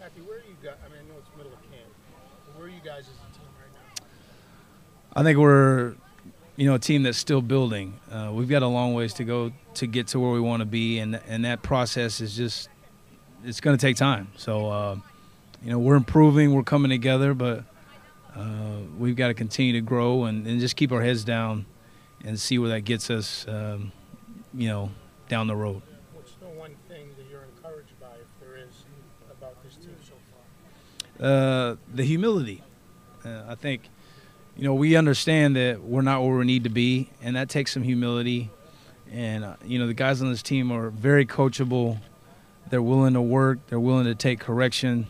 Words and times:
Matthew, 0.00 0.22
where 0.22 0.38
are 0.38 0.40
you 0.40 0.56
guys? 0.62 0.76
I 0.82 0.88
mean, 0.88 0.98
I 1.04 1.08
know 1.12 1.18
it's 1.18 1.28
middle 1.36 1.52
of 1.52 1.60
camp. 1.70 1.92
But 2.46 2.56
where 2.56 2.66
are 2.68 2.70
you 2.70 2.80
guys 2.82 3.00
as 3.00 3.08
a 3.08 3.38
team 3.38 3.48
right 3.60 4.00
now? 4.00 4.06
I 5.14 5.22
think 5.22 5.38
we're, 5.38 5.94
you 6.56 6.66
know, 6.66 6.74
a 6.74 6.78
team 6.78 7.02
that's 7.02 7.18
still 7.18 7.42
building. 7.42 8.00
Uh, 8.10 8.30
we've 8.32 8.48
got 8.48 8.62
a 8.62 8.66
long 8.66 8.94
ways 8.94 9.12
to 9.14 9.24
go 9.24 9.52
to 9.74 9.86
get 9.86 10.06
to 10.08 10.18
where 10.18 10.30
we 10.30 10.40
want 10.40 10.60
to 10.60 10.64
be, 10.64 11.00
and 11.00 11.20
and 11.28 11.44
that 11.44 11.60
process 11.60 12.22
is 12.22 12.34
just, 12.34 12.70
it's 13.44 13.60
going 13.60 13.76
to 13.76 13.80
take 13.80 13.96
time. 13.96 14.28
So, 14.38 14.70
uh, 14.70 14.96
you 15.62 15.70
know, 15.70 15.78
we're 15.78 15.96
improving, 15.96 16.54
we're 16.54 16.62
coming 16.62 16.88
together, 16.88 17.34
but 17.34 17.64
uh, 18.34 18.78
we've 18.98 19.16
got 19.16 19.28
to 19.28 19.34
continue 19.34 19.74
to 19.74 19.82
grow 19.82 20.24
and, 20.24 20.46
and 20.46 20.60
just 20.60 20.76
keep 20.76 20.92
our 20.92 21.02
heads 21.02 21.24
down, 21.24 21.66
and 22.24 22.40
see 22.40 22.58
where 22.58 22.70
that 22.70 22.86
gets 22.86 23.10
us, 23.10 23.46
um, 23.48 23.92
you 24.54 24.68
know, 24.68 24.90
down 25.28 25.46
the 25.46 25.56
road. 25.56 25.82
What's 26.14 26.32
the 26.40 26.46
one 26.46 26.74
thing 26.88 27.10
that 27.18 27.26
you're 27.30 27.44
encouraged 27.54 28.00
by, 28.00 28.14
if 28.14 28.40
there 28.40 28.56
is, 28.56 28.84
about 29.30 29.62
this 29.62 29.76
team 29.76 29.96
so 30.02 30.14
far? 30.30 31.08
Uh, 31.20 31.76
the 31.92 32.04
humility. 32.04 32.62
Uh, 33.24 33.42
I 33.48 33.54
think, 33.54 33.82
you 34.56 34.64
know, 34.64 34.74
we 34.74 34.96
understand 34.96 35.56
that 35.56 35.82
we're 35.82 36.02
not 36.02 36.22
where 36.22 36.36
we 36.36 36.44
need 36.44 36.64
to 36.64 36.70
be, 36.70 37.10
and 37.22 37.36
that 37.36 37.48
takes 37.48 37.72
some 37.72 37.82
humility. 37.82 38.50
And 39.12 39.44
uh, 39.44 39.56
you 39.64 39.78
know, 39.78 39.86
the 39.86 39.94
guys 39.94 40.22
on 40.22 40.30
this 40.30 40.42
team 40.42 40.72
are 40.72 40.90
very 40.90 41.26
coachable. 41.26 42.00
They're 42.70 42.82
willing 42.82 43.14
to 43.14 43.20
work. 43.20 43.58
They're 43.66 43.80
willing 43.80 44.04
to 44.04 44.14
take 44.14 44.40
correction. 44.40 45.08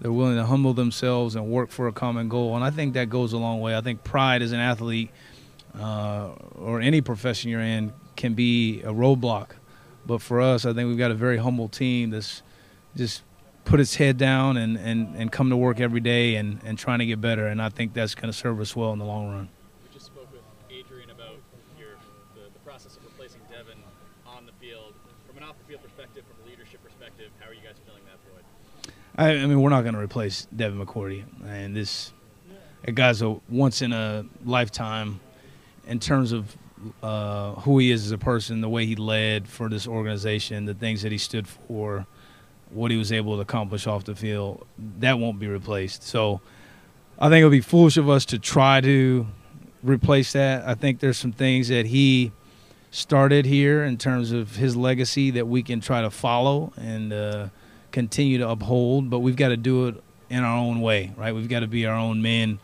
They're 0.00 0.12
willing 0.12 0.36
to 0.36 0.44
humble 0.44 0.74
themselves 0.74 1.34
and 1.34 1.46
work 1.46 1.70
for 1.70 1.88
a 1.88 1.92
common 1.92 2.28
goal. 2.28 2.54
And 2.54 2.62
I 2.62 2.70
think 2.70 2.94
that 2.94 3.10
goes 3.10 3.32
a 3.32 3.38
long 3.38 3.60
way. 3.60 3.76
I 3.76 3.80
think 3.80 4.04
pride 4.04 4.42
as 4.42 4.52
an 4.52 4.60
athlete 4.60 5.10
uh, 5.76 6.30
or 6.54 6.80
any 6.80 7.00
profession 7.00 7.50
you're 7.50 7.60
in 7.60 7.92
can 8.14 8.34
be 8.34 8.82
a 8.82 8.92
roadblock. 8.92 9.50
But 10.06 10.22
for 10.22 10.40
us, 10.40 10.64
I 10.64 10.72
think 10.72 10.88
we've 10.88 10.98
got 10.98 11.10
a 11.10 11.14
very 11.14 11.38
humble 11.38 11.68
team 11.68 12.10
that's 12.10 12.42
just 12.96 13.22
put 13.68 13.78
his 13.78 13.96
head 13.96 14.16
down 14.16 14.56
and, 14.56 14.78
and, 14.78 15.14
and 15.14 15.30
come 15.30 15.50
to 15.50 15.56
work 15.56 15.78
every 15.78 16.00
day 16.00 16.36
and, 16.36 16.58
and 16.64 16.78
trying 16.78 17.00
to 17.00 17.06
get 17.06 17.20
better. 17.20 17.46
And 17.46 17.60
I 17.60 17.68
think 17.68 17.92
that's 17.92 18.14
going 18.14 18.32
to 18.32 18.36
serve 18.36 18.60
us 18.60 18.74
well 18.74 18.94
in 18.94 18.98
the 18.98 19.04
long 19.04 19.28
run. 19.28 19.48
We 19.86 19.92
just 19.92 20.06
spoke 20.06 20.32
with 20.32 20.40
Adrian 20.70 21.10
about 21.10 21.36
your 21.78 21.90
the, 22.34 22.50
the 22.50 22.58
process 22.60 22.96
of 22.96 23.04
replacing 23.04 23.42
Devin 23.50 23.76
on 24.26 24.46
the 24.46 24.52
field. 24.58 24.94
From 25.26 25.36
an 25.36 25.42
off-the-field 25.42 25.82
perspective, 25.82 26.24
from 26.26 26.46
a 26.46 26.50
leadership 26.50 26.82
perspective, 26.82 27.30
how 27.40 27.50
are 27.50 27.52
you 27.52 27.60
guys 27.60 27.74
feeling 27.84 28.00
that, 28.06 28.18
Floyd? 28.24 28.94
I, 29.16 29.44
I 29.44 29.46
mean, 29.46 29.60
we're 29.60 29.68
not 29.68 29.82
going 29.82 29.94
to 29.94 30.00
replace 30.00 30.46
Devin 30.56 30.84
McCourty. 30.84 31.24
And 31.46 31.76
this 31.76 32.14
a 32.84 32.92
guy's 32.92 33.20
a 33.20 33.38
once 33.50 33.82
in 33.82 33.92
a 33.92 34.24
lifetime 34.46 35.20
in 35.86 36.00
terms 36.00 36.32
of 36.32 36.56
uh, 37.02 37.52
who 37.52 37.78
he 37.80 37.90
is 37.90 38.06
as 38.06 38.12
a 38.12 38.18
person, 38.18 38.62
the 38.62 38.68
way 38.68 38.86
he 38.86 38.96
led 38.96 39.46
for 39.46 39.68
this 39.68 39.86
organization, 39.86 40.64
the 40.64 40.72
things 40.72 41.02
that 41.02 41.12
he 41.12 41.18
stood 41.18 41.46
for, 41.46 42.06
what 42.70 42.90
he 42.90 42.96
was 42.96 43.12
able 43.12 43.36
to 43.36 43.42
accomplish 43.42 43.86
off 43.86 44.04
the 44.04 44.14
field. 44.14 44.66
That 44.98 45.18
won't 45.18 45.38
be 45.38 45.46
replaced. 45.46 46.02
So 46.02 46.40
I 47.18 47.28
think 47.28 47.42
it 47.42 47.44
would 47.44 47.50
be 47.50 47.60
foolish 47.60 47.96
of 47.96 48.08
us 48.08 48.24
to 48.26 48.38
try 48.38 48.80
to 48.80 49.26
replace 49.82 50.32
that. 50.32 50.66
I 50.66 50.74
think 50.74 51.00
there's 51.00 51.18
some 51.18 51.32
things 51.32 51.68
that 51.68 51.86
he 51.86 52.32
started 52.90 53.44
here 53.44 53.84
in 53.84 53.96
terms 53.96 54.32
of 54.32 54.56
his 54.56 54.76
legacy 54.76 55.30
that 55.32 55.46
we 55.46 55.62
can 55.62 55.80
try 55.80 56.02
to 56.02 56.10
follow 56.10 56.72
and 56.76 57.12
uh, 57.12 57.48
continue 57.92 58.38
to 58.38 58.48
uphold, 58.48 59.10
but 59.10 59.20
we've 59.20 59.36
got 59.36 59.48
to 59.48 59.56
do 59.56 59.88
it 59.88 60.02
in 60.30 60.42
our 60.42 60.56
own 60.56 60.80
way, 60.80 61.12
right? 61.16 61.34
We've 61.34 61.48
got 61.48 61.60
to 61.60 61.66
be 61.66 61.86
our 61.86 61.96
own 61.96 62.22
men 62.22 62.58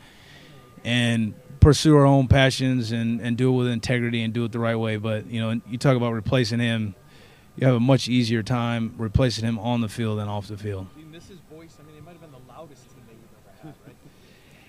and 0.85 1.35
pursue 1.61 1.97
our 1.97 2.05
own 2.05 2.29
passions 2.29 2.93
and, 2.93 3.21
and 3.21 3.37
do 3.37 3.53
it 3.53 3.57
with 3.57 3.69
integrity 3.69 4.23
and 4.23 4.35
do 4.35 4.45
it 4.45 4.53
the 4.53 4.59
right 4.59 4.77
way. 4.77 4.97
But, 4.97 5.27
you 5.27 5.41
know, 5.41 5.61
you 5.69 5.79
talk 5.79 5.97
about 5.97 6.13
replacing 6.13 6.61
him, 6.61 6.95
you 7.57 7.67
have 7.67 7.77
a 7.77 7.81
much 7.81 8.09
easier 8.09 8.43
time 8.43 8.95
replacing 8.99 9.45
him 9.45 9.59
on 9.59 9.81
the 9.81 9.89
field 9.89 10.19
than 10.19 10.29
off 10.29 10.49
the 10.49 10.57
field. 10.57 10.87
Do 10.95 11.01
you 11.01 11.07
miss 11.07 11.29
his 11.29 11.39
voice? 11.51 11.77
I 11.81 11.87
mean, 11.87 11.97
it 11.97 12.05
might 12.05 12.13
have 12.13 12.21
been 12.21 12.33
the 12.33 12.53
loudest 12.53 12.85
teammate 12.89 13.11
you've 13.11 13.65
ever 13.65 13.69
had, 13.69 13.75
right? 13.87 13.97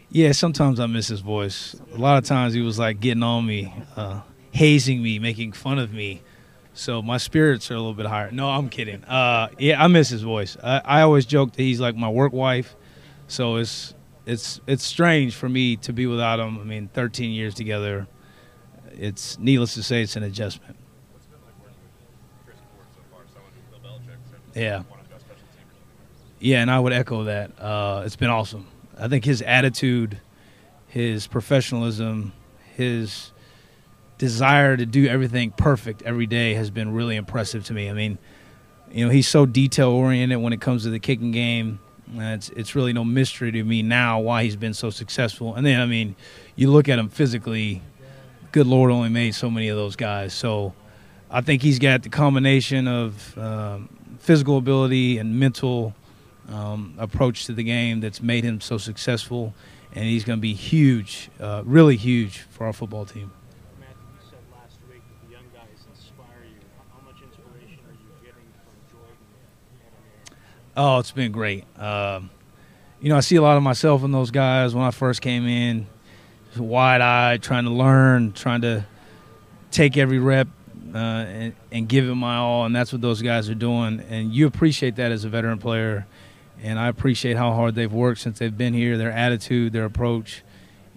Yeah, 0.09 0.31
sometimes 0.31 0.79
I 0.79 0.85
miss 0.85 1.07
his 1.07 1.21
voice. 1.21 1.75
A 1.93 1.97
lot 1.97 2.17
of 2.17 2.25
times 2.25 2.53
he 2.53 2.61
was 2.61 2.77
like 2.79 2.99
getting 2.99 3.23
on 3.23 3.45
me, 3.45 3.73
uh, 3.95 4.21
hazing 4.51 5.01
me, 5.01 5.19
making 5.19 5.53
fun 5.53 5.79
of 5.79 5.93
me. 5.93 6.21
So 6.73 7.01
my 7.01 7.17
spirits 7.17 7.71
are 7.71 7.75
a 7.75 7.77
little 7.77 7.93
bit 7.93 8.05
higher. 8.05 8.31
No, 8.31 8.49
I'm 8.49 8.69
kidding. 8.69 9.03
Uh, 9.05 9.47
yeah, 9.57 9.81
I 9.81 9.87
miss 9.87 10.09
his 10.09 10.21
voice. 10.23 10.57
I, 10.61 10.81
I 10.83 11.01
always 11.01 11.25
joke 11.25 11.53
that 11.53 11.61
he's 11.61 11.79
like 11.79 11.95
my 11.95 12.09
work 12.09 12.33
wife. 12.33 12.75
So 13.27 13.55
it's 13.55 13.93
it's 14.25 14.59
it's 14.67 14.83
strange 14.83 15.35
for 15.35 15.47
me 15.47 15.77
to 15.77 15.93
be 15.93 16.05
without 16.05 16.39
him. 16.39 16.59
I 16.59 16.63
mean, 16.63 16.89
13 16.93 17.31
years 17.31 17.53
together. 17.55 18.07
It's 18.91 19.37
needless 19.39 19.73
to 19.75 19.83
say, 19.83 20.01
it's 20.01 20.15
an 20.15 20.23
adjustment. 20.23 20.77
What's 21.11 21.25
it 21.25 21.31
been 21.31 21.39
like 21.45 21.53
working 21.61 21.83
with 21.83 22.45
Chris 22.45 22.57
Board 22.73 22.87
so 22.95 23.01
far? 23.11 23.23
Someone 23.33 23.51
who 23.55 23.79
Bill 23.79 23.91
Belichick 23.91 24.29
said 24.29 24.39
Yeah. 24.55 24.77
one 24.89 24.99
of 24.99 25.07
the 25.07 25.13
best 25.13 25.25
special 25.25 25.43
teamers. 25.43 26.35
Yeah, 26.39 26.61
and 26.61 26.71
I 26.71 26.79
would 26.79 26.93
echo 26.93 27.25
that. 27.25 27.51
Uh, 27.59 28.03
it's 28.05 28.15
been 28.15 28.29
awesome. 28.29 28.67
I 28.97 29.07
think 29.07 29.25
his 29.25 29.41
attitude, 29.41 30.19
his 30.87 31.27
professionalism, 31.27 32.31
his 32.75 33.31
desire 34.17 34.77
to 34.77 34.85
do 34.85 35.07
everything 35.07 35.51
perfect 35.51 36.01
every 36.03 36.25
day 36.25 36.53
has 36.53 36.69
been 36.71 36.93
really 36.93 37.15
impressive 37.17 37.65
to 37.65 37.73
me. 37.73 37.89
I 37.89 37.93
mean, 37.93 38.17
you 38.91 39.05
know, 39.05 39.11
he's 39.11 39.27
so 39.27 39.45
detail 39.45 39.89
oriented 39.89 40.37
when 40.39 40.53
it 40.53 40.61
comes 40.61 40.83
to 40.83 40.89
the 40.89 40.99
kicking 40.99 41.31
game. 41.31 41.79
It's 42.15 42.49
it's 42.49 42.75
really 42.75 42.93
no 42.93 43.03
mystery 43.03 43.51
to 43.51 43.63
me 43.63 43.81
now 43.81 44.19
why 44.19 44.43
he's 44.43 44.55
been 44.55 44.75
so 44.75 44.89
successful. 44.89 45.55
And 45.55 45.65
then 45.65 45.81
I 45.81 45.85
mean, 45.85 46.15
you 46.55 46.71
look 46.71 46.87
at 46.87 46.99
him 46.99 47.09
physically. 47.09 47.81
Good 48.51 48.67
Lord, 48.67 48.89
only 48.91 49.09
made 49.09 49.35
so 49.35 49.49
many 49.49 49.67
of 49.67 49.75
those 49.75 49.97
guys. 49.97 50.33
So 50.33 50.73
I 51.35 51.41
think 51.41 51.61
he's 51.61 51.79
got 51.79 52.01
the 52.01 52.07
combination 52.07 52.87
of 52.87 53.37
um, 53.37 53.89
physical 54.19 54.57
ability 54.57 55.17
and 55.17 55.37
mental 55.37 55.93
um, 56.47 56.93
approach 56.97 57.45
to 57.47 57.51
the 57.51 57.61
game 57.61 57.99
that's 57.99 58.21
made 58.21 58.45
him 58.45 58.61
so 58.61 58.77
successful, 58.77 59.53
and 59.93 60.05
he's 60.05 60.23
going 60.23 60.39
to 60.39 60.41
be 60.41 60.53
huge, 60.53 61.29
uh, 61.41 61.61
really 61.65 61.97
huge 61.97 62.37
for 62.51 62.65
our 62.65 62.71
football 62.71 63.03
team. 63.03 63.33
Matthew, 63.77 63.95
you 64.13 64.29
said 64.29 64.39
last 64.53 64.77
week 64.89 65.01
that 65.09 65.27
the 65.27 65.33
young 65.33 65.43
guys 65.53 65.85
inspire 65.91 66.45
you. 66.45 66.61
How, 66.89 67.05
much 67.05 67.21
inspiration 67.21 67.79
are 67.85 67.91
you 67.91 68.15
getting 68.21 68.47
from 68.63 68.97
Jordan? 68.97 70.37
Oh, 70.77 70.99
it's 70.99 71.11
been 71.11 71.33
great. 71.33 71.65
Um, 71.77 72.29
you 73.01 73.09
know, 73.09 73.17
I 73.17 73.19
see 73.19 73.35
a 73.35 73.41
lot 73.41 73.57
of 73.57 73.63
myself 73.63 74.05
in 74.05 74.13
those 74.13 74.31
guys 74.31 74.73
when 74.73 74.85
I 74.85 74.91
first 74.91 75.21
came 75.21 75.45
in, 75.45 75.87
wide 76.57 77.01
eyed, 77.01 77.43
trying 77.43 77.65
to 77.65 77.71
learn, 77.71 78.31
trying 78.31 78.61
to 78.61 78.85
take 79.71 79.97
every 79.97 80.19
rep 80.19 80.47
uh, 80.95 81.25
and, 81.27 81.53
and 81.73 81.89
give 81.89 82.07
it 82.07 82.15
my 82.15 82.37
all, 82.37 82.65
and 82.65 82.73
that's 82.73 82.93
what 82.93 83.01
those 83.01 83.21
guys 83.21 83.49
are 83.49 83.55
doing. 83.55 83.99
And 84.09 84.33
you 84.33 84.47
appreciate 84.47 84.95
that 84.95 85.11
as 85.11 85.25
a 85.25 85.29
veteran 85.29 85.57
player, 85.57 86.07
and 86.63 86.79
I 86.79 86.87
appreciate 86.87 87.35
how 87.35 87.51
hard 87.51 87.75
they've 87.75 87.91
worked 87.91 88.21
since 88.21 88.39
they've 88.39 88.57
been 88.57 88.73
here, 88.73 88.97
their 88.97 89.11
attitude, 89.11 89.73
their 89.73 89.83
approach, 89.83 90.41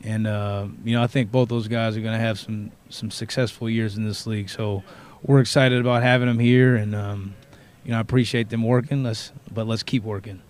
and 0.04 0.28
uh, 0.28 0.68
you 0.84 0.94
know, 0.94 1.02
I 1.02 1.08
think 1.08 1.32
both 1.32 1.48
those 1.48 1.66
guys 1.66 1.96
are 1.96 2.00
going 2.00 2.12
to 2.12 2.20
have 2.20 2.38
some 2.38 2.70
some 2.90 3.10
successful 3.10 3.68
years 3.68 3.96
in 3.96 4.04
this 4.04 4.24
league. 4.24 4.48
So 4.48 4.84
we're 5.24 5.40
excited 5.40 5.80
about 5.80 6.04
having 6.04 6.28
them 6.28 6.38
here, 6.38 6.76
and 6.76 6.94
um, 6.94 7.34
you 7.84 7.90
know, 7.90 7.98
I 7.98 8.00
appreciate 8.00 8.50
them 8.50 8.62
working. 8.62 9.02
Let's 9.02 9.32
but 9.52 9.66
let's 9.66 9.82
keep 9.82 10.04
working. 10.04 10.40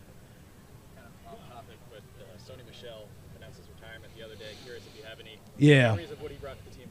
Kind 0.95 1.09
of 1.27 1.33
off 1.33 1.49
topic, 1.51 1.79
but 1.91 2.03
uh, 2.21 2.37
Sony 2.37 2.67
Michel 2.69 3.09
announced 3.39 3.61
his 3.61 3.69
retirement 3.75 4.13
the 4.15 4.25
other 4.27 4.35
day. 4.35 4.53
Curious 4.63 4.85
if 4.87 4.99
you 4.99 5.05
have 5.09 5.19
any 5.21 5.39
Yeah. 5.57 5.97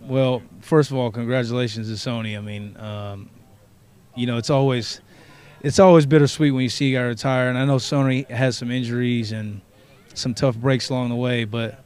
Well, 0.07 0.41
first 0.61 0.89
of 0.89 0.95
all, 0.95 1.11
congratulations 1.11 1.89
to 1.89 2.09
Sony. 2.09 2.37
I 2.37 2.39
mean, 2.39 2.77
um, 2.77 3.29
you 4.15 4.25
know, 4.25 4.37
it's 4.37 4.49
always 4.49 5.01
it's 5.61 5.79
always 5.79 6.05
bittersweet 6.05 6.53
when 6.53 6.63
you 6.63 6.69
see 6.69 6.95
a 6.95 6.99
guy 6.99 7.05
retire, 7.07 7.49
and 7.49 7.57
I 7.57 7.65
know 7.65 7.75
Sony 7.75 8.25
has 8.29 8.57
some 8.57 8.71
injuries 8.71 9.33
and 9.33 9.59
some 10.13 10.33
tough 10.33 10.55
breaks 10.55 10.89
along 10.89 11.09
the 11.09 11.15
way, 11.15 11.43
but 11.43 11.83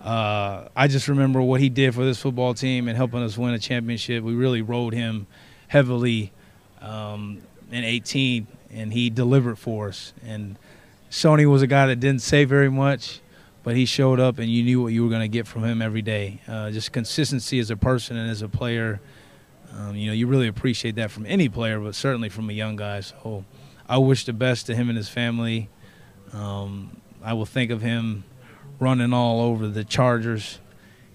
uh, 0.00 0.68
I 0.76 0.86
just 0.86 1.08
remember 1.08 1.42
what 1.42 1.60
he 1.60 1.68
did 1.68 1.96
for 1.96 2.04
this 2.04 2.20
football 2.20 2.54
team 2.54 2.86
and 2.86 2.96
helping 2.96 3.22
us 3.24 3.36
win 3.36 3.54
a 3.54 3.58
championship. 3.58 4.22
We 4.22 4.34
really 4.34 4.62
rode 4.62 4.94
him 4.94 5.26
heavily 5.66 6.32
um, 6.80 7.42
in 7.72 7.82
18, 7.82 8.46
and 8.70 8.92
he 8.92 9.10
delivered 9.10 9.58
for 9.58 9.88
us. 9.88 10.12
And 10.24 10.56
Sony 11.10 11.50
was 11.50 11.62
a 11.62 11.66
guy 11.66 11.86
that 11.86 11.96
didn't 11.96 12.22
say 12.22 12.44
very 12.44 12.70
much, 12.70 13.20
but 13.64 13.74
he 13.74 13.84
showed 13.84 14.20
up, 14.20 14.38
and 14.38 14.48
you 14.48 14.62
knew 14.62 14.80
what 14.80 14.92
you 14.92 15.02
were 15.02 15.10
going 15.10 15.22
to 15.22 15.28
get 15.28 15.46
from 15.48 15.64
him 15.64 15.82
every 15.82 16.02
day. 16.02 16.40
Uh, 16.46 16.70
just 16.70 16.92
consistency 16.92 17.58
as 17.58 17.70
a 17.70 17.76
person 17.76 18.16
and 18.16 18.30
as 18.30 18.42
a 18.42 18.48
player. 18.48 19.00
Um, 19.72 19.96
you 19.96 20.06
know, 20.06 20.12
you 20.12 20.28
really 20.28 20.46
appreciate 20.46 20.94
that 20.96 21.10
from 21.10 21.26
any 21.26 21.48
player, 21.48 21.80
but 21.80 21.96
certainly 21.96 22.28
from 22.28 22.48
a 22.48 22.52
young 22.52 22.76
guy. 22.76 23.00
So 23.00 23.44
I 23.88 23.98
wish 23.98 24.24
the 24.24 24.32
best 24.32 24.66
to 24.66 24.76
him 24.76 24.88
and 24.88 24.96
his 24.96 25.08
family. 25.08 25.68
Um, 26.32 27.00
I 27.22 27.32
will 27.32 27.46
think 27.46 27.72
of 27.72 27.82
him 27.82 28.24
running 28.78 29.12
all 29.12 29.40
over 29.40 29.66
the 29.66 29.82
Chargers 29.82 30.60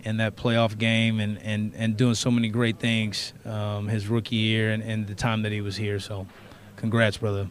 in 0.03 0.17
that 0.17 0.35
playoff 0.35 0.77
game 0.77 1.19
and, 1.19 1.37
and, 1.41 1.73
and 1.75 1.97
doing 1.97 2.15
so 2.15 2.31
many 2.31 2.47
great 2.47 2.79
things 2.79 3.33
um, 3.45 3.87
his 3.87 4.07
rookie 4.07 4.37
year 4.37 4.71
and, 4.71 4.81
and 4.81 5.07
the 5.07 5.15
time 5.15 5.41
that 5.43 5.51
he 5.51 5.61
was 5.61 5.75
here. 5.75 5.99
So 5.99 6.25
congrats, 6.77 7.17
brother. 7.17 7.49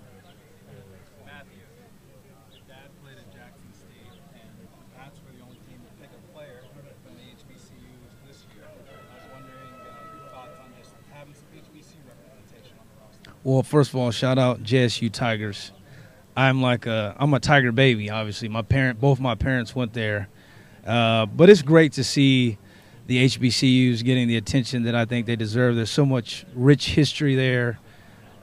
Matthew, 1.26 1.60
your 1.60 2.64
dad 2.66 2.88
played 3.04 3.18
at 3.20 3.28
Jackson 3.30 3.68
State, 3.76 4.16
and 4.32 4.48
the 4.58 4.66
Pats 4.96 5.20
were 5.20 5.32
the 5.36 5.44
only 5.44 5.60
team 5.68 5.76
to 5.84 5.92
pick 6.00 6.08
a 6.08 6.22
player 6.32 6.64
from 6.72 7.14
the 7.14 7.24
HBCUs 7.36 8.16
this 8.26 8.48
year. 8.54 8.64
I 8.64 8.72
was 8.80 8.88
wondering 9.28 9.72
uh, 9.84 9.92
your 10.16 10.24
thoughts 10.32 10.56
on 10.56 10.72
just 10.80 10.96
having 11.12 11.34
some 11.36 11.52
HBCU 11.52 12.00
representation 12.08 12.80
on 12.80 12.86
the 12.88 12.96
roster. 12.96 13.37
Well, 13.48 13.62
first 13.62 13.88
of 13.88 13.96
all, 13.96 14.10
shout 14.10 14.38
out 14.38 14.62
JSU 14.62 15.10
Tigers. 15.10 15.72
I'm 16.36 16.60
like 16.60 16.84
a 16.84 17.16
I'm 17.18 17.32
a 17.32 17.40
Tiger 17.40 17.72
baby. 17.72 18.10
Obviously, 18.10 18.46
my 18.46 18.60
parent, 18.60 19.00
both 19.00 19.20
my 19.20 19.36
parents 19.36 19.74
went 19.74 19.94
there, 19.94 20.28
uh, 20.86 21.24
but 21.24 21.48
it's 21.48 21.62
great 21.62 21.94
to 21.94 22.04
see 22.04 22.58
the 23.06 23.24
HBCUs 23.24 24.04
getting 24.04 24.28
the 24.28 24.36
attention 24.36 24.82
that 24.82 24.94
I 24.94 25.06
think 25.06 25.24
they 25.24 25.34
deserve. 25.34 25.76
There's 25.76 25.88
so 25.88 26.04
much 26.04 26.44
rich 26.54 26.90
history 26.90 27.36
there. 27.36 27.78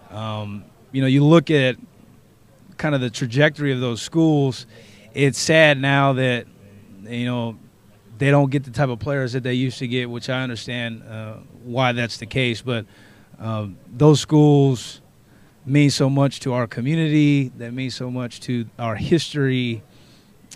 Um, 0.10 0.66
you 0.92 1.02
know, 1.02 1.08
you 1.08 1.24
look 1.24 1.52
at 1.52 1.76
kind 2.78 2.96
of 2.96 3.02
the 3.02 3.12
trajectory 3.12 3.72
of 3.72 3.82
those 3.82 4.02
schools. 4.02 4.66
It's 5.14 5.38
sad 5.38 5.80
now 5.80 6.14
that 6.14 6.48
you 7.04 7.28
know 7.28 7.60
they 8.18 8.32
don't 8.32 8.50
get 8.50 8.64
the 8.64 8.72
type 8.72 8.90
of 8.90 8.98
players 8.98 9.34
that 9.34 9.44
they 9.44 9.54
used 9.54 9.78
to 9.78 9.88
get, 9.88 10.10
which 10.10 10.32
I 10.32 10.42
understand 10.42 11.04
uh, 11.04 11.36
why 11.64 11.92
that's 11.92 12.18
the 12.18 12.26
case. 12.26 12.64
But 12.64 12.88
um, 13.40 13.78
those 13.88 14.20
schools 14.20 15.02
mean 15.66 15.90
so 15.90 16.10
much 16.10 16.40
to 16.42 16.54
our 16.54 16.68
community. 16.68 17.50
That 17.58 17.74
means 17.74 17.96
so 17.96 18.12
much 18.12 18.40
to 18.42 18.66
our 18.78 18.96
history, 18.96 19.84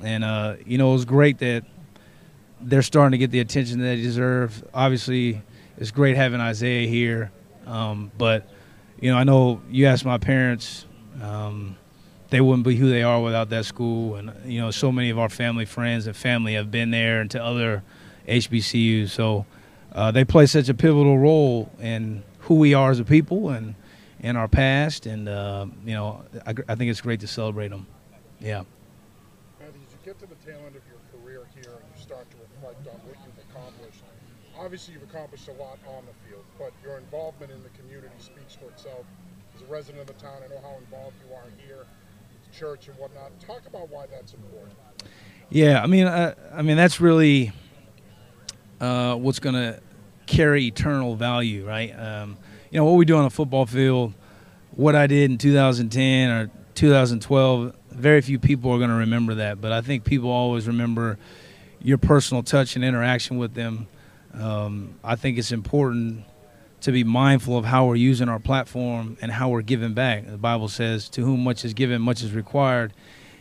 and 0.03 0.23
uh, 0.23 0.55
you 0.65 0.77
know 0.77 0.89
it 0.89 0.93
was 0.93 1.05
great 1.05 1.39
that 1.39 1.63
they're 2.61 2.81
starting 2.81 3.11
to 3.11 3.17
get 3.17 3.31
the 3.31 3.39
attention 3.39 3.79
that 3.79 3.85
they 3.85 4.01
deserve. 4.01 4.63
Obviously, 4.73 5.41
it's 5.77 5.91
great 5.91 6.15
having 6.15 6.41
Isaiah 6.41 6.87
here, 6.87 7.31
um, 7.65 8.11
but 8.17 8.47
you 8.99 9.11
know 9.11 9.17
I 9.17 9.23
know 9.23 9.61
you 9.69 9.85
asked 9.87 10.05
my 10.05 10.17
parents. 10.17 10.85
Um, 11.21 11.75
they 12.29 12.41
wouldn't 12.41 12.65
be 12.65 12.75
who 12.75 12.89
they 12.89 13.03
are 13.03 13.21
without 13.21 13.49
that 13.49 13.65
school. 13.65 14.15
And 14.15 14.31
you 14.45 14.61
know, 14.61 14.71
so 14.71 14.91
many 14.91 15.09
of 15.09 15.17
our 15.17 15.29
family 15.29 15.65
friends 15.65 16.07
and 16.07 16.15
family 16.15 16.53
have 16.53 16.71
been 16.71 16.91
there 16.91 17.21
and 17.21 17.31
to 17.31 17.43
other 17.43 17.83
HBCUs. 18.27 19.09
So 19.09 19.45
uh, 19.93 20.11
they 20.11 20.23
play 20.23 20.45
such 20.45 20.69
a 20.69 20.73
pivotal 20.73 21.17
role 21.17 21.71
in 21.79 22.23
who 22.39 22.55
we 22.55 22.73
are 22.73 22.91
as 22.91 22.99
a 22.99 23.05
people 23.05 23.49
and 23.49 23.75
in 24.19 24.35
our 24.35 24.47
past. 24.47 25.05
And 25.05 25.27
uh, 25.27 25.67
you 25.85 25.93
know, 25.93 26.23
I, 26.45 26.53
I 26.67 26.75
think 26.75 26.91
it's 26.91 27.01
great 27.01 27.19
to 27.21 27.27
celebrate 27.27 27.69
them. 27.69 27.87
Yeah. 28.39 28.63
Matthew, 29.59 29.81
as 29.85 29.93
you 29.93 29.99
get 30.05 30.19
to 30.19 30.25
the 30.25 30.35
tail 30.35 30.59
end 30.65 30.75
of 30.75 30.81
your 30.87 30.99
career 31.11 31.45
here 31.53 31.73
and 31.75 31.85
you 31.95 32.01
start 32.01 32.29
to 32.31 32.37
reflect 32.37 32.87
on 32.87 32.99
what 33.07 33.17
you've 33.25 33.45
accomplished, 33.49 34.03
obviously 34.57 34.93
you've 34.93 35.03
accomplished 35.03 35.47
a 35.47 35.53
lot 35.53 35.77
on 35.87 36.03
the 36.05 36.29
field, 36.29 36.43
but 36.57 36.71
your 36.83 36.97
involvement 36.97 37.51
in 37.51 37.61
the 37.63 37.69
community 37.69 38.15
speaks 38.19 38.55
for 38.55 38.65
itself. 38.65 39.05
As 39.55 39.61
a 39.61 39.65
resident 39.65 40.09
of 40.09 40.15
the 40.15 40.21
town, 40.21 40.37
I 40.43 40.47
know 40.47 40.61
how 40.61 40.77
involved 40.77 41.15
you 41.27 41.35
are 41.35 41.43
here, 41.65 41.85
with 42.33 42.57
church 42.57 42.87
and 42.87 42.97
whatnot. 42.97 43.31
Talk 43.41 43.65
about 43.67 43.89
why 43.89 44.05
that's 44.07 44.33
important. 44.33 44.75
Yeah, 45.49 45.81
I 45.81 45.87
mean, 45.87 46.07
I, 46.07 46.35
I 46.53 46.61
mean 46.61 46.77
that's 46.77 47.01
really 47.01 47.51
uh, 48.79 49.15
what's 49.15 49.39
going 49.39 49.55
to 49.55 49.81
carry 50.29 50.65
eternal 50.65 51.15
value, 51.15 51.65
right? 51.65 51.91
Um, 51.91 52.37
you 52.69 52.77
know 52.77 52.85
what 52.85 52.95
we 52.95 53.05
do 53.05 53.17
on 53.17 53.25
a 53.25 53.29
football 53.29 53.65
field, 53.65 54.13
what 54.71 54.95
I 54.95 55.07
did 55.07 55.31
in 55.31 55.37
2010 55.37 56.29
or 56.29 56.51
2012. 56.75 57.75
Very 57.91 58.21
few 58.21 58.37
people 58.37 58.71
are 58.71 58.77
going 58.77 58.91
to 58.91 58.95
remember 58.95 59.35
that, 59.35 59.59
but 59.59 59.71
I 59.71 59.81
think 59.81 60.05
people 60.05 60.29
always 60.29 60.67
remember 60.67 61.17
your 61.81 61.97
personal 61.97 62.43
touch 62.43 62.75
and 62.75 62.85
interaction 62.85 63.37
with 63.37 63.55
them. 63.55 63.87
Um, 64.33 64.99
I 65.03 65.15
think 65.15 65.39
it's 65.39 65.51
important 65.51 66.23
to 66.81 66.91
be 66.91 67.03
mindful 67.03 67.57
of 67.57 67.65
how 67.65 67.87
we're 67.87 67.95
using 67.95 68.29
our 68.29 68.39
platform 68.39 69.17
and 69.21 69.31
how 69.31 69.49
we're 69.49 69.63
giving 69.63 69.93
back. 69.93 70.27
The 70.27 70.37
Bible 70.37 70.67
says, 70.67 71.09
"To 71.09 71.25
whom 71.25 71.43
much 71.43 71.65
is 71.65 71.73
given, 71.73 72.03
much 72.03 72.21
is 72.21 72.33
required." 72.33 72.93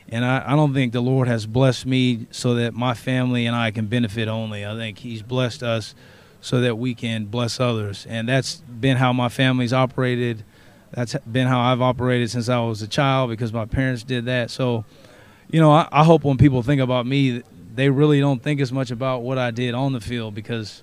And 0.08 0.24
I, 0.24 0.42
I, 0.46 0.56
don't 0.56 0.72
think 0.72 0.94
the 0.94 1.02
Lord 1.02 1.28
has 1.28 1.44
blessed 1.44 1.84
me 1.84 2.26
so 2.30 2.54
that 2.54 2.72
my 2.72 2.94
family 2.94 3.44
and 3.44 3.54
I 3.54 3.70
can 3.70 3.88
benefit 3.88 4.26
only. 4.26 4.64
I 4.64 4.74
think 4.74 4.98
He's 5.00 5.20
blessed 5.20 5.62
us 5.62 5.94
so 6.40 6.60
that 6.60 6.78
we 6.78 6.94
can 6.94 7.26
bless 7.26 7.60
others. 7.60 8.06
And 8.08 8.28
that's 8.28 8.56
been 8.56 8.96
how 8.96 9.12
my 9.12 9.28
family's 9.28 9.72
operated. 9.72 10.44
That's 10.92 11.14
been 11.30 11.46
how 11.46 11.60
I've 11.60 11.82
operated 11.82 12.30
since 12.30 12.48
I 12.48 12.60
was 12.60 12.82
a 12.82 12.88
child 12.88 13.30
because 13.30 13.52
my 13.52 13.66
parents 13.66 14.02
did 14.02 14.26
that. 14.26 14.50
So, 14.50 14.84
you 15.50 15.60
know, 15.60 15.72
I, 15.72 15.88
I 15.90 16.04
hope 16.04 16.24
when 16.24 16.38
people 16.38 16.62
think 16.62 16.80
about 16.80 17.06
me, 17.06 17.42
they 17.74 17.90
really 17.90 18.20
don't 18.20 18.42
think 18.42 18.60
as 18.60 18.72
much 18.72 18.90
about 18.90 19.22
what 19.22 19.38
I 19.38 19.50
did 19.50 19.74
on 19.74 19.92
the 19.92 20.00
field 20.00 20.34
because, 20.34 20.82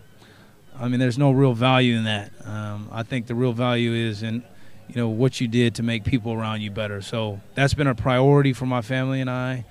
I 0.77 0.87
mean, 0.87 0.99
there's 0.99 1.17
no 1.17 1.31
real 1.31 1.53
value 1.53 1.97
in 1.97 2.03
that. 2.03 2.31
Um, 2.45 2.89
I 2.91 3.03
think 3.03 3.27
the 3.27 3.35
real 3.35 3.53
value 3.53 3.93
is 3.93 4.23
in 4.23 4.43
you 4.87 4.95
know 4.95 5.09
what 5.09 5.41
you 5.41 5.47
did 5.47 5.75
to 5.75 5.83
make 5.83 6.03
people 6.03 6.33
around 6.33 6.61
you 6.61 6.71
better. 6.71 7.01
So 7.01 7.41
that's 7.55 7.73
been 7.73 7.87
a 7.87 7.95
priority 7.95 8.53
for 8.53 8.65
my 8.65 8.81
family 8.81 9.21
and 9.21 9.29
I. 9.29 9.65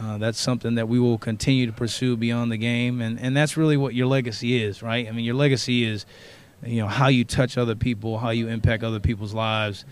Uh, 0.00 0.18
that's 0.18 0.40
something 0.40 0.74
that 0.74 0.88
we 0.88 0.98
will 0.98 1.18
continue 1.18 1.66
to 1.66 1.72
pursue 1.72 2.16
beyond 2.16 2.50
the 2.50 2.56
game, 2.56 3.00
and 3.00 3.18
and 3.20 3.36
that's 3.36 3.56
really 3.56 3.76
what 3.76 3.94
your 3.94 4.06
legacy 4.06 4.60
is, 4.62 4.82
right? 4.82 5.06
I 5.08 5.12
mean, 5.12 5.24
your 5.24 5.36
legacy 5.36 5.84
is, 5.84 6.04
you 6.64 6.80
know, 6.80 6.88
how 6.88 7.06
you 7.08 7.24
touch 7.24 7.56
other 7.56 7.76
people, 7.76 8.18
how 8.18 8.30
you 8.30 8.48
impact 8.48 8.82
other 8.82 8.98
people's 9.00 9.34
lives, 9.34 9.84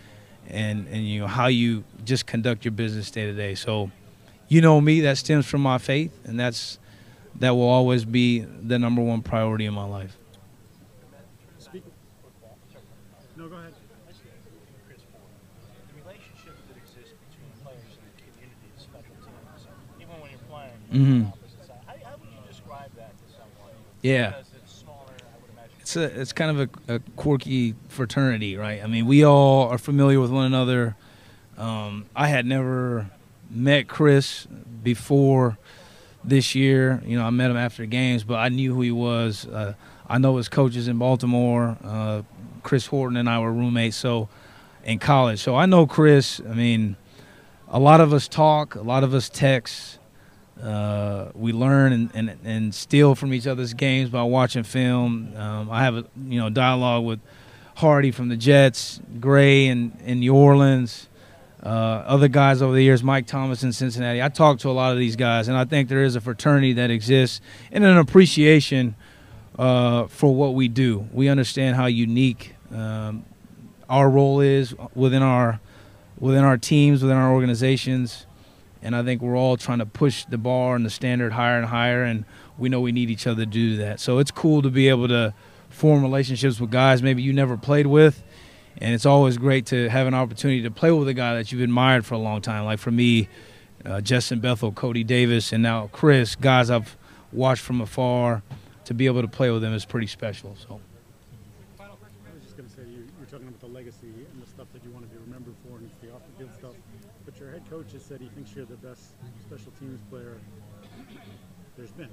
and 0.49 0.89
and 0.89 1.07
you 1.07 1.21
know 1.21 1.29
how 1.29 1.47
you 1.47 1.85
just 2.05 2.27
conduct 2.27 2.65
your 2.65 2.73
business 2.73 3.11
day 3.13 3.27
to 3.27 3.33
day. 3.33 3.55
So, 3.55 3.93
you 4.49 4.61
know 4.61 4.81
me, 4.81 5.01
that 5.03 5.19
stems 5.19 5.47
from 5.47 5.61
my 5.63 5.79
faith, 5.79 6.13
and 6.25 6.39
that's 6.39 6.79
that 7.39 7.51
will 7.51 7.69
always 7.69 8.05
be 8.05 8.41
the 8.41 8.79
number 8.81 9.01
one 9.03 9.23
priority 9.23 9.67
in 9.67 9.73
my 9.75 9.85
life. 9.85 10.17
Speak. 11.59 11.85
No, 13.37 13.49
go 13.49 13.55
ahead. 13.57 13.73
Chris 14.87 14.99
Board. 15.15 15.23
The 15.95 16.03
relationship 16.03 16.57
that 16.69 16.77
exists 16.77 17.15
between 17.31 17.51
players 17.63 17.95
and 17.97 18.07
the 18.11 18.15
community 18.21 18.69
is 18.77 18.83
special 18.83 19.15
teams. 19.23 19.63
Even 19.97 20.21
when 20.21 20.31
you're 20.31 20.41
playing 20.51 20.51
Mhm. 20.51 20.51
on 20.51 20.51
the 20.51 20.51
opposite 20.51 20.51
side. 20.51 20.51
How, 20.51 20.51
how 20.51 20.51
would 20.51 20.51
you 20.51 20.51
describe 20.53 20.69
that 20.69 20.82
to 20.82 20.82
someone? 20.93 21.33
Yeah. 24.03 24.31
Because 24.31 24.47
it's 24.63 24.73
smaller, 24.73 24.99
I 25.09 25.41
would 25.41 25.51
imagine. 25.53 25.77
it's 25.81 25.97
a 25.97 26.21
it's 26.21 26.33
kind 26.33 26.59
of 26.59 26.71
a, 26.89 26.95
a 26.95 26.99
quirky 27.17 27.75
fraternity, 27.89 28.57
right? 28.57 28.83
I 28.83 28.87
mean, 28.87 29.07
we 29.07 29.25
all 29.25 29.69
are 29.69 29.79
familiar 29.79 30.21
with 30.21 30.31
one 30.31 30.47
another. 30.47 30.97
Um, 31.57 32.07
I 32.17 32.29
had 32.29 32.47
never 32.47 33.11
met 33.51 33.89
Chris 33.89 34.47
before 34.83 35.59
this 36.25 36.55
year. 36.55 37.03
You 37.07 37.19
know, 37.19 37.25
I 37.25 37.31
met 37.31 37.51
him 37.51 37.57
after 37.57 37.83
the 37.83 37.87
games, 37.87 38.25
but 38.25 38.37
I 38.37 38.49
knew 38.49 38.75
who 38.75 38.81
he 38.81 38.91
was. 38.91 39.47
Uh, 39.47 39.75
I 40.09 40.19
know 40.19 40.37
his 40.37 40.49
coaches 40.49 40.89
in 40.89 40.99
Baltimore. 40.99 41.77
Uh, 41.85 42.23
Chris 42.63 42.87
Horton 42.87 43.17
and 43.17 43.29
I 43.29 43.39
were 43.39 43.53
roommates, 43.53 43.97
so 43.97 44.29
in 44.85 44.99
college. 44.99 45.41
So 45.41 45.55
I 45.55 45.67
know 45.67 45.87
Chris. 45.87 46.41
I 46.49 46.55
mean, 46.55 46.97
a 47.69 47.79
lot 47.79 48.01
of 48.01 48.13
us 48.13 48.29
talk, 48.29 48.75
a 48.75 48.83
lot 48.83 49.05
of 49.05 49.15
us 49.15 49.29
text. 49.29 49.99
Uh, 50.61 51.31
we 51.35 51.53
learn 51.53 51.93
and, 51.93 52.11
and, 52.15 52.39
and 52.45 52.75
steal 52.75 53.15
from 53.15 53.33
each 53.35 53.47
other's 53.47 53.75
games 53.75 54.11
by 54.11 54.23
watching 54.23 54.63
film. 54.63 55.33
Um, 55.37 55.71
I 55.71 55.83
have 55.83 55.97
a 55.97 56.05
you 56.27 56.39
know 56.39 56.51
dialogue 56.51 57.05
with 57.05 57.21
Hardee 57.77 58.11
from 58.11 58.29
the 58.29 58.37
Jets, 58.37 59.01
Gray 59.19 59.67
in, 59.67 59.93
in 60.05 60.21
New 60.21 60.35
Orleans, 60.35 61.09
uh, 61.63 61.69
other 61.69 62.29
guys 62.29 62.61
over 62.61 62.75
the 62.75 62.83
years, 62.83 63.03
Mike 63.03 63.27
Thomas 63.27 63.63
in 63.63 63.73
Cincinnati. 63.73 64.23
I 64.23 64.29
talk 64.29 64.59
to 64.61 64.69
a 64.69 64.73
lot 64.73 64.93
of 64.93 64.99
these 64.99 65.17
guys, 65.17 65.49
and 65.49 65.57
I 65.57 65.65
think 65.65 65.89
there 65.89 66.05
is 66.05 66.17
a 66.17 66.21
fraternity 66.21 66.75
that 66.75 66.91
exists 66.91 67.41
and 67.71 67.85
an 67.85 67.97
appreciation 67.97 68.95
uh, 69.59 70.07
for 70.07 70.35
what 70.35 70.55
we 70.55 70.69
do. 70.69 71.09
We 71.13 71.29
understand 71.29 71.77
how 71.77 71.87
unique 71.87 72.55
um, 72.75 73.25
our 73.89 74.09
role 74.09 74.41
is 74.41 74.75
within 74.95 75.23
our 75.23 75.61
within 76.19 76.45
our 76.45 76.57
teams, 76.57 77.03
within 77.03 77.17
our 77.17 77.33
organizations 77.33 78.27
and 78.83 78.97
I 78.97 79.03
think 79.03 79.23
we're 79.23 79.37
all 79.37 79.57
trying 79.57 79.79
to 79.79 79.87
push 79.87 80.25
the 80.25 80.39
bar 80.39 80.75
and 80.77 80.85
the 80.85 80.91
standard 80.91 81.33
higher 81.33 81.57
and 81.57 81.67
higher, 81.67 82.03
and 82.03 82.25
we 82.59 82.69
know 82.69 82.81
we 82.81 82.93
need 82.93 83.11
each 83.11 83.27
other 83.27 83.45
to 83.45 83.51
do 83.51 83.77
that. 83.79 84.01
So 84.01 84.19
it's 84.19 84.31
cool 84.31 84.63
to 84.63 84.71
be 84.71 84.89
able 84.89 85.09
to 85.09 85.35
form 85.69 86.03
relationships 86.03 86.61
with 86.61 86.71
guys 86.71 87.03
maybe 87.03 87.23
you 87.23 87.33
never 87.33 87.57
played 87.57 87.87
with, 87.87 88.23
and 88.79 88.95
it's 88.95 89.07
always 89.07 89.39
great 89.39 89.67
to 89.67 89.89
have 89.89 90.07
an 90.07 90.15
opportunity 90.15 90.63
to 90.63 90.71
play 90.71 90.91
with 90.91 91.09
a 91.09 91.15
guy 91.15 91.35
that 91.35 91.53
you've 91.53 91.63
admired 91.63 92.05
for 92.05 92.15
a 92.15 92.19
long 92.19 92.41
time. 92.41 92.65
Like 92.65 92.79
for 92.79 92.91
me, 92.91 93.29
uh, 93.85 94.01
Justin 94.01 94.41
Bethel, 94.41 94.73
Cody 94.73 95.05
Davis, 95.05 95.53
and 95.53 95.63
now 95.63 95.89
Chris, 95.93 96.37
guys 96.37 96.71
I've 96.71 96.97
watched 97.33 97.63
from 97.63 97.81
afar. 97.81 98.43
To 98.87 98.95
be 98.95 99.07
able 99.07 99.23
to 99.23 99.29
play 99.29 99.49
with 99.49 99.63
them 99.63 99.73
is 99.75 99.85
pretty 99.85 100.09
special. 100.09 100.57
So. 100.57 100.81
I 101.79 101.87
was 101.87 102.43
just 102.43 102.57
going 102.57 102.69
to 102.69 102.75
say, 102.75 102.83
you, 102.83 103.07
you're 103.17 103.31
talking 103.31 103.47
about 103.47 103.61
the 103.61 103.69
legacy 103.69 104.11
and 104.11 104.43
the 104.43 104.47
stuff 104.47 104.67
that 104.73 104.83
you 104.85 104.91
want 104.91 105.09
to 105.09 105.17
be 105.17 105.23
remembered 105.25 105.55
for, 105.63 105.79
and 105.79 105.87
it's 105.87 105.97
the 106.03 106.13
off 106.13 106.21
the 106.27 106.45
field 106.45 106.51
stuff. 106.59 106.75
Your 107.43 107.51
head 107.51 107.69
coach 107.69 107.91
has 107.93 108.05
said 108.05 108.21
he 108.21 108.29
thinks 108.29 108.55
you're 108.55 108.67
the 108.67 108.77
best 108.77 109.15
special 109.45 109.73
teams 109.81 109.99
player 110.09 110.37
there's 111.77 111.91
been. 111.91 112.09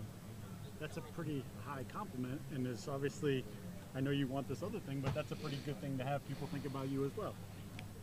That's 0.80 0.98
a 0.98 1.02
pretty 1.02 1.44
high 1.68 1.84
compliment, 1.94 2.42
and 2.56 2.66
it's 2.66 2.88
obviously, 2.88 3.46
I 3.96 4.00
know 4.00 4.10
you 4.10 4.26
want 4.26 4.48
this 4.48 4.64
other 4.64 4.80
thing, 4.80 5.02
but 5.02 5.14
that's 5.14 5.32
a 5.32 5.36
pretty 5.36 5.60
good 5.68 5.80
thing 5.82 6.00
to 6.00 6.04
have 6.04 6.28
people 6.28 6.48
think 6.52 6.66
about 6.66 6.90
you 6.90 7.06
as 7.06 7.12
well. 7.16 7.36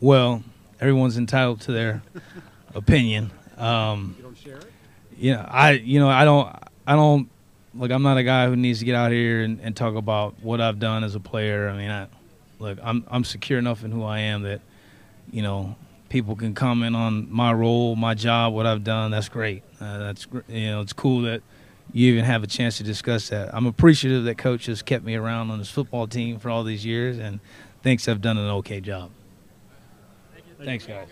Well, 0.01 0.45
everyone's 0.81 1.19
entitled 1.19 1.63
to 1.63 1.73
their 1.73 2.01
opinion. 2.77 3.33
Um, 3.57 4.15
You 4.19 4.23
don't 4.23 4.39
share 4.39 4.59
it? 4.59 4.73
you 5.19 5.33
know, 5.33 5.45
I 5.49 5.73
you 5.73 5.99
know 5.99 6.09
I 6.09 6.25
don't 6.25 6.55
I 6.87 6.95
don't 6.95 7.29
look. 7.75 7.91
I'm 7.91 8.03
not 8.03 8.19
a 8.19 8.23
guy 8.23 8.47
who 8.47 8.55
needs 8.55 8.79
to 8.81 8.85
get 8.85 8.95
out 8.95 9.11
here 9.11 9.41
and, 9.41 9.59
and 9.63 9.75
talk 9.75 9.97
about 9.97 10.37
what 10.43 10.61
I've 10.61 10.79
done 10.79 11.03
as 11.03 11.17
a 11.17 11.21
player. 11.21 11.69
I 11.71 11.77
mean, 11.77 11.91
I 11.91 12.07
look. 12.61 12.79
I'm 12.85 13.05
I'm 13.09 13.25
secure 13.25 13.59
enough 13.59 13.83
in 13.83 13.91
who 13.91 14.05
I 14.05 14.21
am 14.21 14.43
that 14.43 14.61
you 15.33 15.43
know 15.43 15.75
people 16.09 16.37
can 16.37 16.55
comment 16.55 16.95
on 16.97 17.31
my 17.31 17.53
role, 17.53 17.97
my 17.97 18.15
job, 18.15 18.55
what 18.55 18.67
I've 18.67 18.85
done. 18.85 19.11
That's 19.11 19.29
great. 19.29 19.63
Uh, 19.81 19.99
that's 19.99 20.27
you 20.49 20.67
know 20.69 20.81
it's 20.81 20.93
cool 20.93 21.23
that 21.23 21.43
you 21.93 22.13
even 22.13 22.25
have 22.25 22.43
a 22.43 22.47
chance 22.47 22.79
to 22.79 22.85
discuss 22.85 23.29
that. 23.29 23.55
I'm 23.55 23.67
appreciative 23.67 24.25
that 24.25 24.39
coach 24.39 24.67
has 24.67 24.83
kept 24.83 25.05
me 25.05 25.15
around 25.15 25.51
on 25.51 25.59
his 25.59 25.71
football 25.71 26.07
team 26.07 26.39
for 26.39 26.51
all 26.51 26.65
these 26.65 26.85
years 26.85 27.19
and 27.19 27.41
thinks 27.83 28.09
I've 28.09 28.21
done 28.21 28.39
an 28.39 28.51
okay 28.51 28.81
job. 28.81 29.11
Thanks, 30.59 30.87
guys. 30.87 31.09